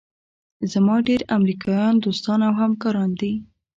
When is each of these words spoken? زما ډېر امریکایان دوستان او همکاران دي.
زما 0.71 0.95
ډېر 1.07 1.21
امریکایان 1.37 1.95
دوستان 2.05 2.39
او 2.47 2.53
همکاران 2.61 3.09
دي. 3.19 3.33